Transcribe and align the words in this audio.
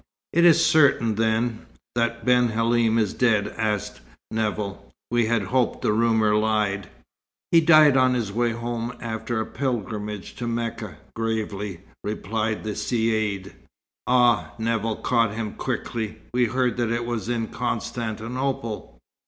"It 0.33 0.45
is 0.45 0.65
certain, 0.65 1.13
then, 1.13 1.67
that 1.93 2.25
Ben 2.25 2.47
Halim 2.47 2.97
is 2.97 3.13
dead?" 3.13 3.49
asked 3.55 4.01
Nevill. 4.31 4.91
"We 5.11 5.27
had 5.27 5.43
hoped 5.53 5.83
that 5.83 5.93
rumour 5.93 6.33
lied." 6.35 6.89
"He 7.51 7.61
died 7.61 7.95
on 7.95 8.15
his 8.15 8.31
way 8.31 8.49
home 8.51 8.95
after 8.99 9.39
a 9.39 9.45
pilgrimage 9.45 10.33
to 10.37 10.47
Mecca," 10.47 10.97
gravely 11.15 11.81
replied 12.03 12.63
the 12.63 12.71
Caïd. 12.71 13.53
"Ah!" 14.07 14.53
Nevill 14.57 14.95
caught 14.95 15.35
him 15.35 15.49
up 15.49 15.57
quickly. 15.57 16.17
"We 16.33 16.45
heard 16.45 16.77
that 16.77 16.89
it 16.89 17.05
was 17.05 17.29
in 17.29 17.49
Constantinople." 17.49 18.97